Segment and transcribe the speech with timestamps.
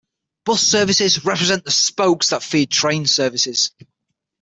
[0.45, 3.69] Bus services represent the spokes that feed train services.